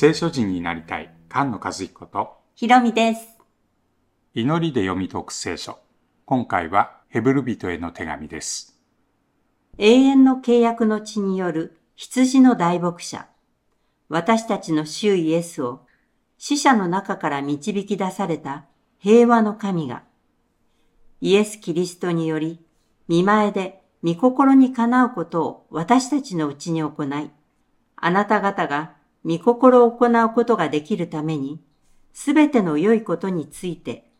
[0.00, 3.36] 聖書人になりたい菅野和彦とひろみです。
[4.32, 5.80] 祈りで読み解く聖書。
[6.24, 8.80] 今回はヘブル人への手紙です。
[9.76, 13.26] 永遠の契約の地による羊の大牧者。
[14.08, 15.80] 私たちの主イエスを
[16.36, 18.66] 死者の中から導き出された
[19.00, 20.04] 平和の神が、
[21.20, 22.60] イエス・キリストにより、
[23.08, 27.30] 見前で御心にかなうことを私たちのうちに行い、
[27.96, 31.60] あなた方が御心を行うことができるために、
[32.12, 34.10] すべての良いことについて、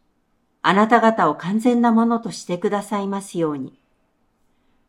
[0.63, 3.79] あなた方を完全なものとしてくださいますように。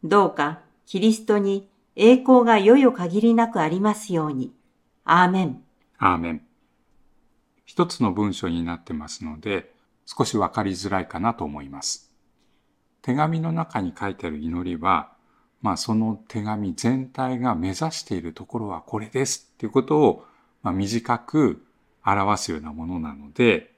[0.03, 4.53] どうか、キリストに栄光がよよ限りなくありますように。
[5.03, 5.63] アーメン。
[5.97, 6.41] アーメン。
[7.65, 9.73] 一つの文章になってますので、
[10.05, 12.11] 少しわかりづらいかなと思います。
[13.01, 15.13] 手紙の中に書いてある祈りは、
[15.61, 20.25] まあその手紙全体が目指しているところはこれですっていうことを、
[20.63, 21.65] まあ、短く
[22.05, 23.73] 表すようなものなので、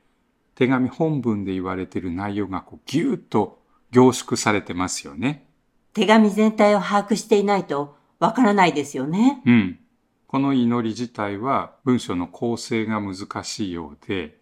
[0.55, 3.59] 手紙本文で言われている内容がこうギューッと
[3.91, 5.47] 凝縮されてますよね。
[5.93, 9.41] 手紙全体を把握していないとわからないですよね。
[9.45, 9.79] うん。
[10.27, 14.39] この祈り自体は文章の構成が難しいようで、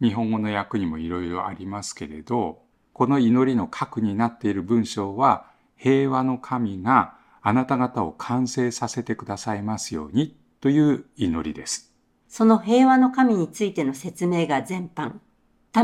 [0.00, 2.62] 日本語の訳にもいろいろありますけれど、
[2.92, 11.92] この祈りの核になっている文章は、平和の神があなた方を完成させてくださいますようにという祈りです。
[12.28, 15.14] その平和の神についての説明が全般。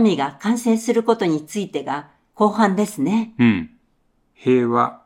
[0.01, 3.35] 民が完成することについてが後半ですね。
[3.39, 3.71] うん。
[4.35, 5.03] 平和、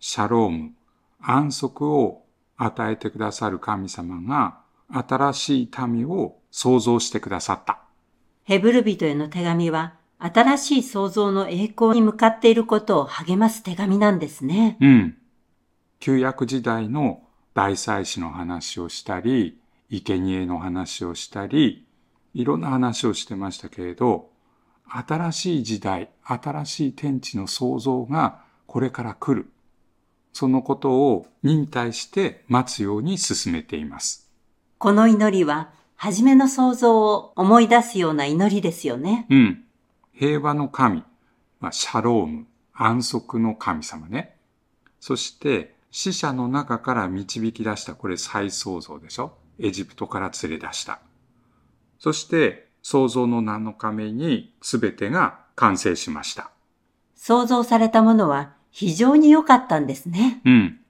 [0.00, 0.72] シャローム、
[1.20, 2.24] 安息を
[2.56, 7.80] 与えてくださる神様が新しい民を創造してくださった。
[8.44, 9.94] ヘブル人への手紙は
[10.24, 14.76] 新しい創造の栄光に向かっていることを励ます手紙なんですね。
[14.80, 15.16] うん。
[15.98, 17.22] 旧約時代の
[17.54, 19.58] 大祭司の話をしたり、
[19.90, 21.86] 生贄の話をしたり、
[22.34, 24.30] いろんな話をしてましたけれど、
[24.86, 29.50] 新しい時代、新しい天地の創造がこれから来る。
[30.32, 34.30] そのことを忍耐して待つように進めています。
[34.78, 39.26] この祈りは、初めの創造を思い出すような祈りですよね。
[39.30, 39.61] うん。
[40.14, 41.02] 平和の神、
[41.60, 44.36] まあ、シャローム、安息の神様ね。
[45.00, 49.36] そして、死者の中から導き出した、これ再創造でしょ？
[49.58, 51.00] エジプトから連れ出した。
[51.98, 56.50] そして、創造の7日目に全てが完成しました。
[57.14, 60.40] 創造されたものは非常に良かったんですね。
[60.44, 60.80] うん。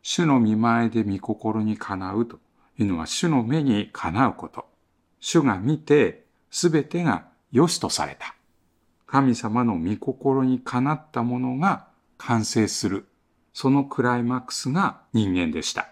[0.00, 2.38] 主の見前で御心にかなうと
[2.78, 4.66] いうのは主の目にかなうこと。
[5.20, 8.34] 主が見て全てが良しとされた。
[9.08, 11.86] 神様の御心にかなったものが
[12.18, 13.06] 完成する。
[13.54, 15.88] そのクライマックスが人間でした。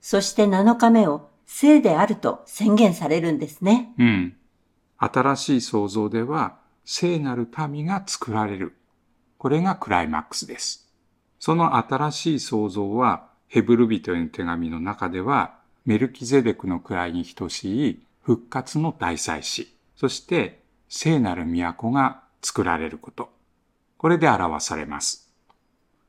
[0.00, 3.94] そして7日目を聖であると宣言されるんですね。
[3.98, 4.36] うん。
[4.98, 8.74] 新しい創造では聖なる民が作られる。
[9.38, 10.92] これがクライマックスです。
[11.38, 15.54] その新しい創造はヘブル人への手紙の中では
[15.84, 23.30] メルキゼデクの位に等しい復活の大祭司、そして聖なる都が作られること。
[23.98, 25.34] これで表されます。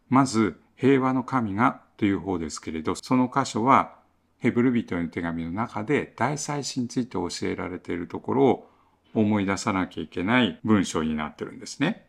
[0.08, 3.96] まず、平和の神がという方ですけれど、その箇所は
[4.38, 8.70] ヘブル人への手紙の中で大祭司について教えられているところを
[9.16, 12.06] 思い出さなきゃいけない文章になってるんですね。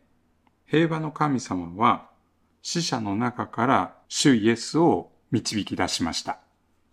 [0.67, 2.07] 平和の神様は
[2.61, 6.37] 死者の中から主イエスを導き出しました。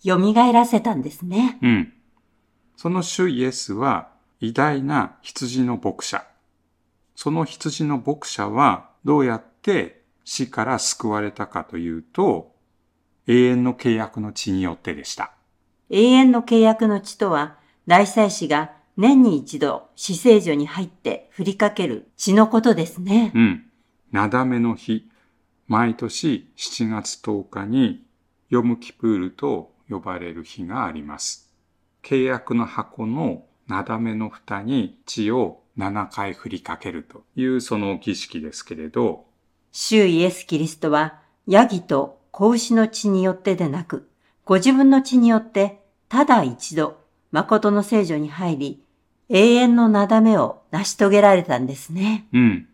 [0.02, 1.58] 蘇らせたんですね。
[1.60, 1.92] うん。
[2.76, 4.08] その主イエスは
[4.40, 6.26] 偉大な羊の牧者。
[7.16, 12.54] その羊の牧者はどうやって死から救われたかというと、
[13.26, 15.32] 永遠の契約の地によってでした。
[15.88, 17.56] 永遠の契約の地とは、
[17.86, 23.32] 大祭司が年に一度死聖所に入って振りかける血のことですね。
[23.34, 23.66] うん。
[24.12, 25.08] なだめの日、
[25.68, 28.04] 毎年7月10日に
[28.50, 31.50] ヨムキプールと呼ばれる日があります。
[32.02, 39.26] 契約の箱のなだめの蓋に血を7回振りかけるというその儀式ですけれど、
[39.72, 44.08] 主イエス・キリストは、ヤギと子牛の血によってでなく、
[44.44, 46.98] ご自分の血によって、ただ一度、
[47.30, 48.82] 誠の聖女に入り、
[49.28, 52.26] 永遠のなだめを成し遂げられたんですね。
[52.32, 52.68] うん。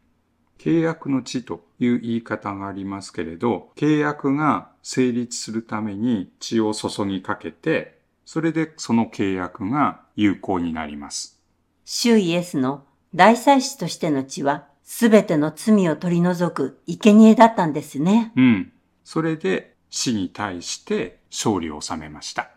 [0.58, 11.40] 契約の地という言い方がありますけれど、契約が成立するために血を注ぎかけて、それでその契約が有効になります。
[11.84, 12.84] 主イエスの
[13.14, 18.32] 大祭司としての血は、すべての罪を取り除く生贄だったんですね。
[18.37, 18.73] うん。
[19.05, 22.50] それで死に対して勝利を収めました。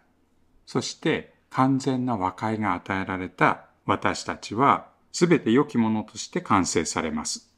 [0.65, 7.51] そして完全な和解が与えられた私たちは、すべて良きものとして完成されます。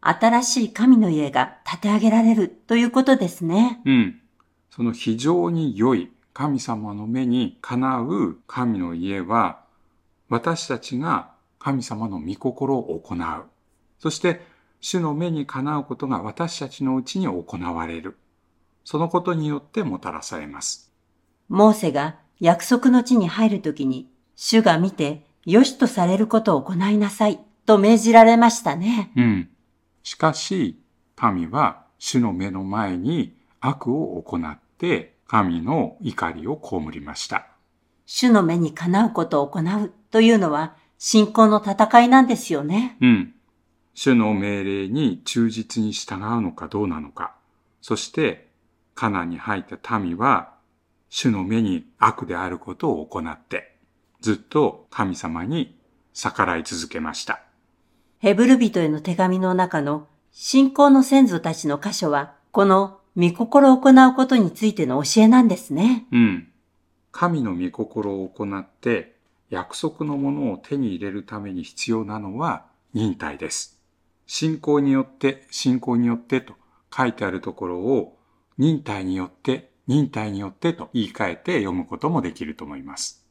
[0.00, 3.80] 新しい神の家が建て上げられるということですね。
[3.84, 4.20] うん。
[4.70, 9.64] その非常に良い神様の目にかなう神の家は、
[10.28, 11.35] 私たちが
[11.66, 13.18] 神様の御心を行う。
[13.98, 14.40] そして、
[14.80, 18.18] 主の目にかなうことが私たちのうちに行われる。
[18.84, 20.92] そのことによってもたらされます。
[21.48, 29.10] モーセが約束の地に入るときに、主が見て、良しとされることを行いなさい、と命じられましたね。
[29.16, 29.48] うん。
[30.04, 30.80] しかし、
[31.20, 37.48] 民は主の目の前に悪を行って、神の怒りを被りました。
[38.04, 42.96] 主の目にかなうことを行うというのは、信仰の戦いなんですよね。
[43.00, 43.34] うん。
[43.94, 47.34] 主の命令に忠実に従うのかどうなのか。
[47.80, 48.48] そして、
[48.94, 50.54] カナンに入った民は、
[51.08, 53.76] 主の目に悪であることを行って、
[54.20, 55.78] ずっと神様に
[56.12, 57.40] 逆らい続けました。
[58.18, 66.06] ヘブル人への手紙の中の信仰の先祖たちの箇所は、この御心を行うことについての教えなんですね。
[66.12, 66.48] うん。
[67.12, 69.15] 神の御心を行って、
[69.50, 73.80] 約束のものを手に入れるために必要なのは忍耐です。
[74.26, 76.54] 信仰によって、信仰によってと
[76.94, 78.18] 書いてあるところを、
[78.58, 83.24] 忍耐によって、忍耐によってと言い換えて読むこともできると思います。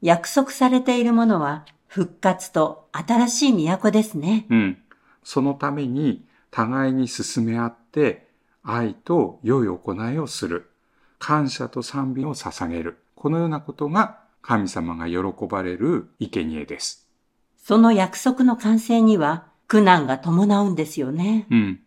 [0.00, 4.46] 約束されているものは、復活と新しい都ですね。
[4.48, 4.78] うん。
[5.24, 8.28] そのために互いに進め合って
[8.62, 10.70] 愛と良い行いをする。
[11.18, 12.98] 感謝と賛美を捧げる。
[13.14, 17.08] このようなことが神様が喜ばれる生贄です。
[17.56, 21.46] その約束の完成には苦難が伴うんですよね。
[21.50, 21.80] うん。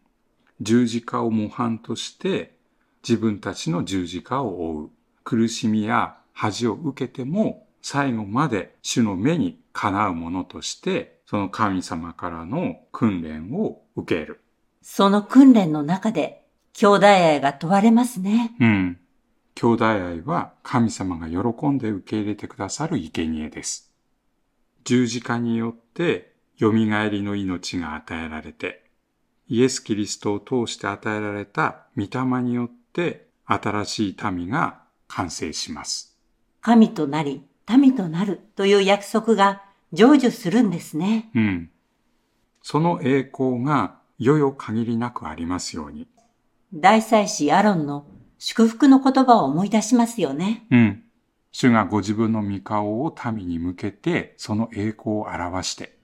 [0.62, 2.56] 十字架を模範として
[3.08, 4.90] 自分たちの十字架を追う。
[5.26, 14.42] 苦しみや恥を受けても最後まで主の目にかなうものとしてその神様からの訓練を受ける。
[14.82, 18.56] その訓練の中で兄弟愛が問われますね。
[18.60, 19.00] うん。
[19.56, 23.94] 兄弟愛は神様が喜んで受け入れてくださる生贄です。
[24.84, 28.84] 十字架によって蘇りの命が与えられて、
[29.48, 36.18] イエス・キリストを通して与えられた御霊によって新しい民が完成します。
[36.62, 39.64] 神となり、民となるという約束が
[39.94, 41.30] 成就するんですね。
[41.34, 41.70] うん。
[42.62, 46.08] その栄光が世々限りなくありますように。
[46.74, 48.06] 大祭司アロンの
[48.38, 50.66] 祝福の言葉を思い出しますよね。
[50.72, 51.04] うん。
[51.52, 55.98] 主がご自分の御顔を民に向けて、その栄光を表して、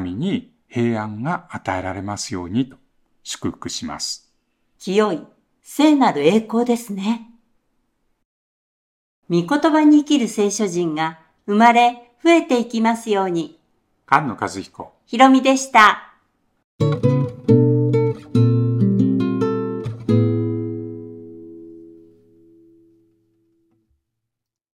[0.00, 2.76] 民に平安が与えられますようにと
[3.24, 4.32] 祝福します。
[4.78, 5.26] 清い、
[5.60, 7.26] 聖なる栄光ですね。
[9.28, 13.58] 御言葉に生きる聖書人が生まれ増えていきますように。
[14.08, 14.92] 菅野和彦。
[15.06, 16.14] ひろみでした。